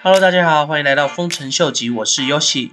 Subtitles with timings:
[0.00, 2.70] Hello，大家好，欢迎来到丰臣秀吉，我是 Yoshi。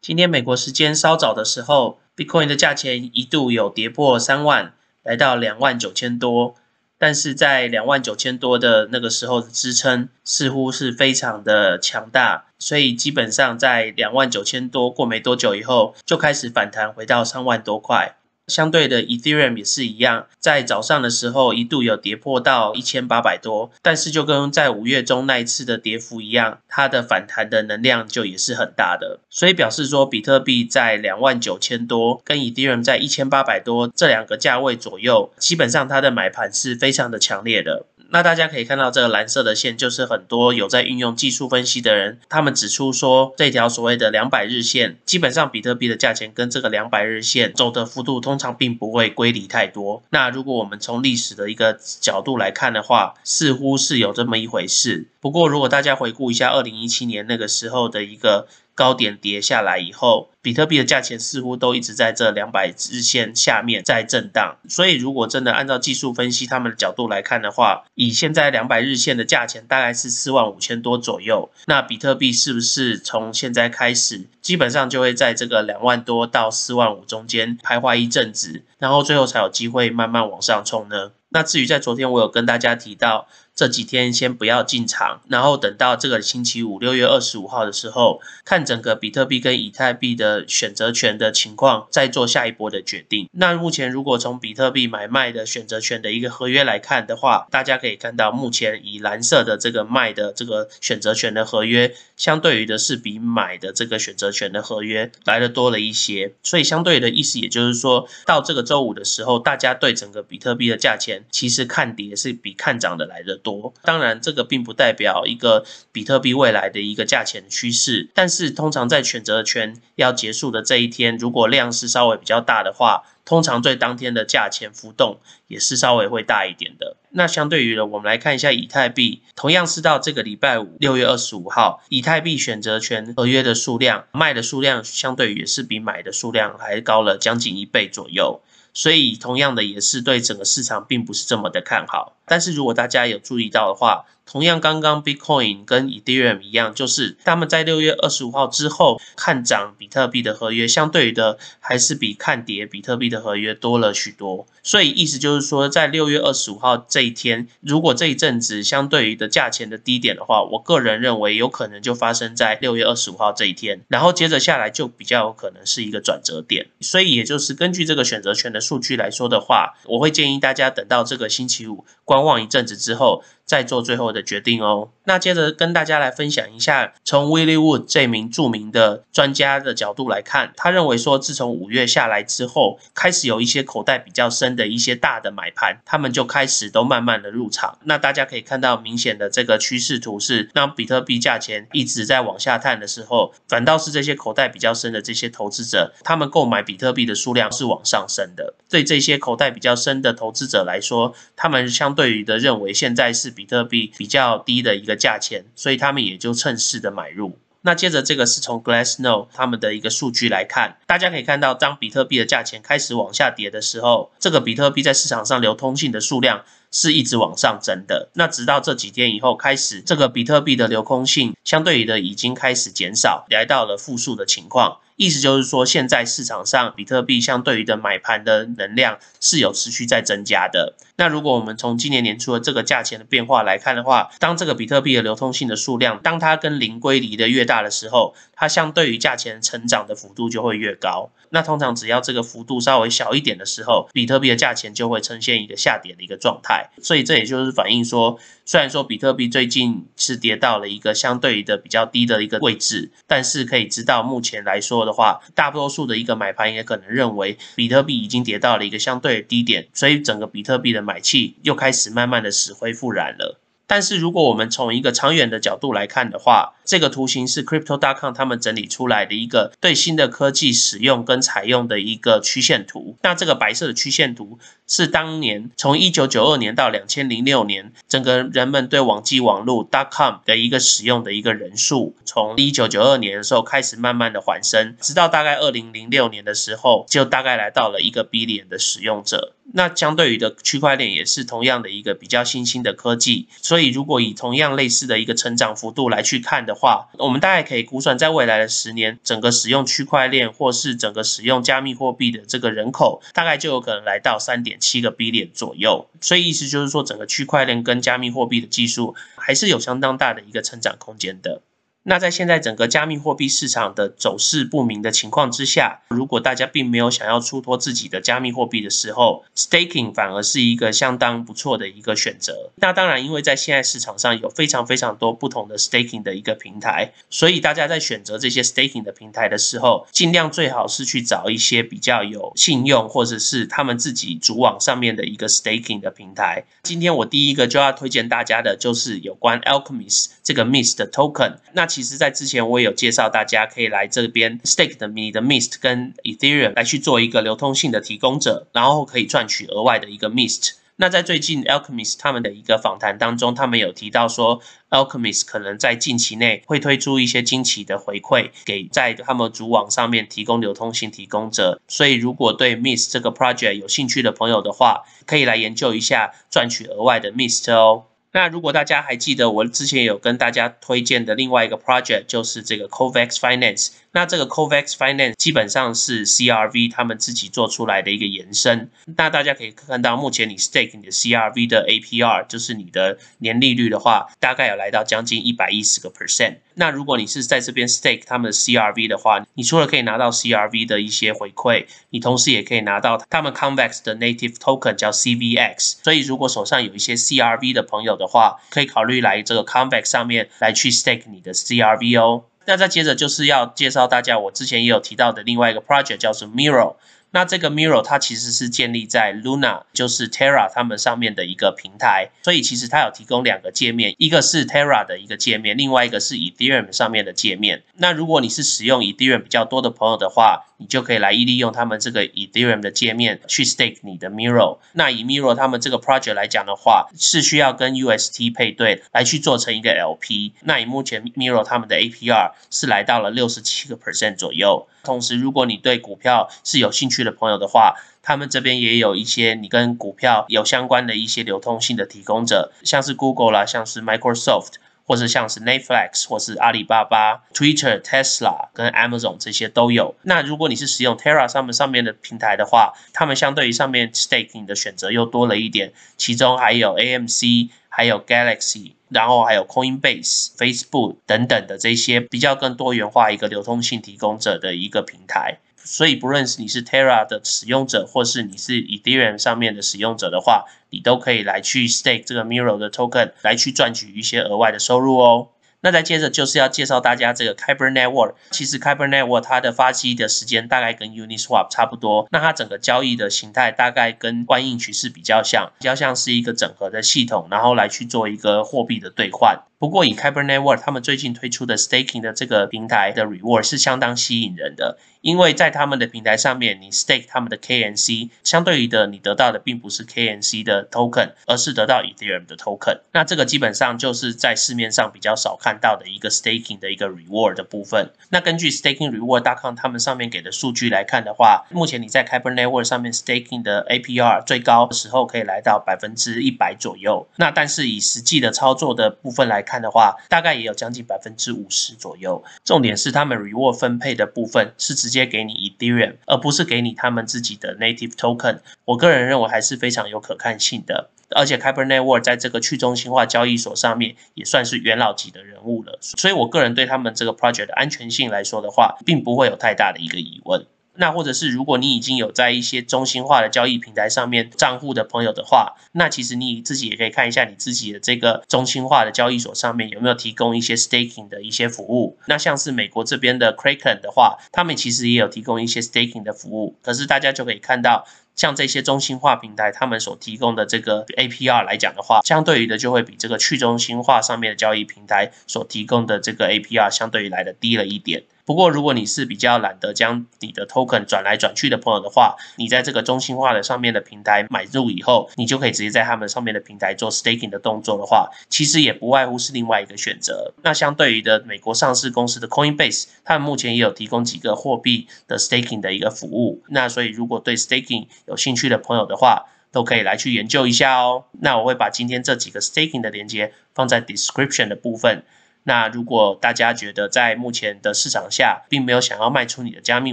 [0.00, 4.72] 今天美国时间稍早的时候，Bitcoin 的价钱一度有跌破三万，
[5.02, 6.54] 来到两万九千多，
[6.98, 18.14] 但是在两万九千多的那个时候的支撑似乎是非常的强大，所以基本上在两万九千多过没多久以后，就开始反弹回到三万多块。
[18.48, 37.86] 相对的，Ethereum 也是一样，在早上的时候一度有跌破到一千八百多，但是就跟在五月中那一次的跌幅一样，它的反弹的能量就也是很大的，所以表示说比特币在两万九千多，跟 Ethereum 在一千八百多这两个价位左右，基本上它的买盘是非常的强烈的。
[38.12, 50.02] 那大家可以看到，这个蓝色的线就是很多有在运用技术分析的人，他们指出说，这条所谓的两百日线，基本上比特币的价钱跟这个两百日线走的幅度通常并不会归离太多。
[50.10, 55.06] 那如果我们从历史的一个角度来看的话，似乎是有这么一回事。
[55.18, 58.46] 不过，如果大家回顾一下二零一七年那个时候的一个。
[58.74, 64.56] 高点跌下来以后，比特币的价钱似乎都一直在这两百日线下面在震荡。
[64.68, 81.12] 所以，如果真的按照技术分析他们的角度来看的话，以现在两百日线的价钱大概是四万五千多左右，那比特币是不是从现在开始，基本上就会在这个两万多到四万五中间徘徊一阵子，然后最后才有机会慢慢往上冲呢？
[81.34, 83.28] 那至于在昨天我有跟大家提到。
[83.54, 93.28] 这几天先不要进场，然后等到这个星期五六月二十五号的时候，看整个比特币跟以太币的选择权的情况，再做下一波的决定。
[93.32, 106.32] 那目前如果从比特币买卖的选择权的一个合约来看的话，大家可以看到，目前以蓝色的这个卖的这个选择权的合约，相对于的是比买的这个选择权的合约来的多了一些。
[106.42, 113.40] 所以相对的意思，也就是说到这个周五的时候，大家对整个比特币的价钱，其实看跌是比看涨的来的。
[113.42, 126.96] 多，当然这个并不代表一个比特币未来的一个价钱趋势，但是通常在选择权要结束的这一天，如果量是稍微比较大的话，通常对当天的价钱浮动也是稍微会大一点的。
[127.10, 138.40] 那相对于呢，我们来看一下以太币，同样是到这个礼拜五六月二十五号，以太币选择权合约的数量卖的数量，相对于也是比买的数量还高了将近一倍左右。
[138.74, 142.16] 所以，同样的也是对整个市场并不是这么的看好。
[142.32, 154.46] 但是如果大家有注意到的话，同样刚刚 Bitcoin 跟 Ethereum 一样，就是他们在六月二十五号之后看涨比特币的合约，相对于的还是比看跌比特币的合约多了许多。
[154.62, 166.68] 所以意思就是说，在六月二十五号这一天，如果这一阵子相对于的价钱的低点的话，我个人认为有可能就发生在六月二十五号这一天，然后接着下来就比较有可能是一个转折点。
[166.80, 173.22] 所以也就是根据这个选择权的数据来说的话，我会建议大家等到这个星期五观望一阵子之后。
[173.52, 174.88] 再做最后的决定哦。
[175.04, 187.76] 那接着跟大家来分享一下，从 Willie Wood 这名著名的专家的角度来看，他认为说，自从五月下来之后，开始有一些口袋比较深的一些大的买盘，他们就开始都慢慢的入场。
[187.84, 198.54] 那大家可以看到明显的这个趋势图是，当比特币价钱一直在往下探的时候，反倒是这些口袋比较深的这些投资者，他们购买比特币的数量是往上升的。
[198.70, 207.36] 对这些口袋比较深的投资者来说，他们相对于的认为现在是比比特币比较低的一个价钱，所以他们也就趁势的买入。
[207.62, 218.10] 那接着这个是从 Glassnode 他们的一个数据来看，大家可以看到，当比特币的价钱开始往下跌的时候，这个比特币在市场上流通性的数量是一直往上增的。
[218.14, 224.78] 那直到这几天以后，开始这个比特币的流通性相对于的已经开始减少，来到了负数的情况。
[224.96, 230.74] 意思就是说，现在市场上比特币相对于的买盘的能量是有持续在增加的。
[230.96, 241.10] 那如果我们从今年年初的这个价钱的变化来看的话，当这个比特币的流通性的数量，当它跟零归离的越大的时候，它相对于价钱成长的幅度就会越高。
[241.30, 246.70] 那通常只要这个幅度稍微小一点的时候，比特币的价钱就会呈现一个下跌的一个状态。
[246.82, 254.92] 所以这也就是反映说，虽然说比特币最近是跌到了一个相对于的比较低的一个位置，但是可以知道目前来说的。
[254.92, 263.40] 话，大多数的一个买盘也可能认为比特币已经跌到了一个相对低点，所以整个比特币的买气又开始慢慢的死灰复燃了。
[263.72, 272.98] 但是如果我们从一个长远的角度来看的话，这个图形是 Crypto.com 他们整理出来的一个对新的科技使用跟采用的一个曲线图。
[273.02, 274.38] 那这个白色的曲线图
[274.68, 289.32] 是当年从一九九二年到两千零六年，整个人们对网际网络 .com 的一个使用的一个人数，从一九九二年的时候开始慢慢的缓升，直到大概二零零六年的时候，就大概来到了一个 billion 的使用者。
[289.54, 305.86] 那相对于的区块链也是同样的一个比较新兴的科技，所以如果以同样类似的一个成长幅度来去看的话，我们大概可以估算，在未来的十年，整个使用区块链或是整个使用加密货币的这个人口，大概就有可能来到三点七个 B 点左右。
[306.00, 311.42] 所以意思就是说，整个区块链跟加密货币的技术还是有相当大的一个成长空间的。
[311.84, 322.50] 那在现在整个加密货币市场的走势不明的情况之下，如果大家并没有想要出脱自己的加密货币的时候，staking 反而是一个相当不错的一个选择。
[322.56, 336.44] 那当然，因为在现在市场上有非常非常多不同的 staking 的一个平台，所以大家在选择这些 staking 的平台的时候，尽量最好是去找一些比较有信用或者是他们自己主网上面的一个 staking 的平台。
[336.62, 341.36] 今天我第一个就要推荐大家的就是有关 Alchemist 这个 Mist 的 token。
[341.52, 350.52] 那其实，在之前我也有介绍，大家可以来这边 stake 的你的 Mist 跟 Ethereum 来去做一个流通性的提供者，然后可以赚取额外的一个 Mist。
[350.76, 354.40] 那在最近 Alchemist 他们的一个访谈当中，他们有提到说
[354.70, 361.60] ，Alchemist 可能在近期内会推出一些惊奇的回馈给在他们主网上面提供流通性提供者。
[361.68, 367.84] 所以，如果对 Mist 这个 project 有兴趣的朋友的话，可以来研究一下赚取额外的 Mist 哦。
[368.12, 373.70] 那如果大家还记得我之前有跟大家推荐的另外一个 project，就是这个 Covax Finance。
[373.92, 378.70] 那这个 Covax Finance 基本上是 CRV 他们自己做出来的一个延伸。
[378.96, 386.36] 那大家可以看到，目前你 stake 你的 CRV 的 APR，就是你的年利率的话，大概有来到将近一百一十个 percent。
[386.54, 395.76] 那如果你是在这边 stake 他们的 CRV 的话，你除了可以拿到 CRV 的一些回馈，你同时也可以拿到他们 Convex 的 native token 叫 CVX。
[395.82, 402.24] 所以如果手上有一些 CRV 的朋友的话，可以考虑来这个 Convex 上面来去 stake 你的 CRV 哦。
[402.44, 406.76] 那再接着就是要介绍大家，我之前也有提到的另外一个 project 叫做 Mirror。
[407.12, 417.62] 那这个 Miro 它其实是建立在 Luna，就是 Terra 他们上面的一个平台，所以其实它有提供两个界面，一个是 Terra 的一个界面，另外一个是 Ethereum 上面的界面。
[417.76, 424.58] 那如果你是使用 Ethereum 比较多的朋友的话，你就可以来利用他们这个 Ethereum 的界面去 stake 你的 Miro。
[424.72, 430.32] 那以 Miro 他们这个 project 来讲的话，是需要跟 UST 配对来去做成一个 LP。
[430.42, 434.66] 那以目前 Miro 他们的 APR 是来到了六十七个 percent 左右。
[434.84, 444.54] 同时，如果你对股票是有兴趣的朋友的话，他们这边也有一些你跟股票有相关的一些流通性的提供者，像是 Google 啦，像是 Microsoft，
[444.84, 449.94] 或是像是 Netflix，或是阿里巴巴、Twitter、Tesla 跟 Amazon 这些都有。
[450.02, 458.72] 那如果你是使用 Terra 上面上面的平台的话，他们相对于上面 staking 的选择又多了一点，其中还有 AMC，还有 Galaxy。
[458.92, 475.28] 然后还有 Coinbase、Facebook 等等的这些比较更多元化一个流通性提供者的一个平台，所以不论是你是 Terra 的使用者，或是你是 Ethereum 上面的使用者的话，你都可以来去 stake 这个 Miro 的 token 来去赚取一些额外的收入哦。
[475.64, 478.14] 那再接着就是要介绍大家这个 Kyber Network。
[478.32, 482.08] 其实 Kyber Network 它的发机的时间大概跟 Uniswap 差不多。
[482.10, 489.44] 那它整个交易的形态大概跟万应趋势比较像，比较像是一个整合的系统，然后来去做一个货币的兑换。
[489.62, 502.36] 不过以 Kyber Network 他们最近推出的 Staking 的这个平台的 Reward 是相当吸引人的，因为在他们的平台上面，你 Stake 他们的 KNC，相对于的你得到的并不是 KNC 的 Token，而是得到 Ethereum 的
[502.36, 502.80] Token。
[502.90, 507.92] 那这个基本上就是在市面上比较少看到的一个 Staking 的一个 Reward 的部分。
[508.10, 517.06] 那根据 Staking Reward.com 他们上面给的数据来看的话，目前你在 Kyber Network 上面 Staking 的 APR 最高的时候可以来到百分之一百左右。
[517.14, 522.24] 那但是以实际的操作的部分来看，看的话，大概也有将近百分之五十左右。
[522.42, 528.38] 重点是他们 reward 分配的部分是直接给你 Ethereum，而不是给你他们自己的 native token。
[528.64, 530.88] 我个人认为还是非常有可看性的。
[531.14, 535.78] 而且 Kyber Network 在这个去中心化交易所上面也算是元老级的人物了。
[535.82, 540.46] 所以我个人对他们这个 project 的安全性来说的话，并不会有太大的一个疑问。
[540.74, 551.98] 那或者是如果你已经有在一些中心化的交易平台上面账户的朋友的话，那其实你自己也可以看一下你自己的这个中心化的交易所上面有没有提供一些 staking 的一些服务。
[552.06, 556.56] 那像是美国这边的 Kraken 的话，他们其实也有提供一些 staking 的服务。
[556.62, 568.04] 可是大家就可以看到，像这些中心化平台他们所提供的这个 APR 来讲的话，相对于的就会比这个去中心化上面的交易平台所提供的这个 APR 相对于来的低了一点。
[568.24, 580.32] 不过，如果你是比较懒得将你的 token 转来转去的朋友的话，你在这个中心化的上面的平台买入以后，你就可以直接在他们上面的平台做 staking 的动作的话，其实也不外乎是另外一个选择。
[580.42, 586.42] 那相对于的美国上市公司的 Coinbase，他们目前也有提供几个货币的 staking 的一个服务。
[586.48, 591.04] 那所以，如果对 staking 有兴趣的朋友的话，都可以来去研究一下哦。
[591.20, 595.04] 那我会把今天这几个 staking 的连接放在 description 的部分。
[595.44, 599.92] 那如果大家觉得在目前的市场下，并没有想要卖出你的加密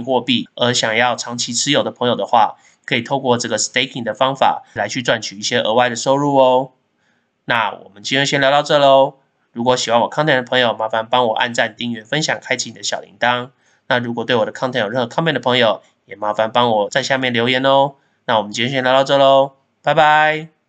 [0.00, 6.70] 货币，而想要长期持有的朋友的话，可以透过这个 staking 的方法来去赚取一些额外的收入哦。
[7.46, 9.14] 那我们今天先聊到这喽。
[9.52, 13.50] 如果喜欢我 content 的朋友，麻烦帮我按赞、订阅、分享、开启你的小铃铛。
[13.88, 17.94] 那如果对我的 content 有任何 comment 的朋友，也麻烦帮我在下面留言哦。
[18.26, 20.59] 那我们今天先聊到这喽，拜拜。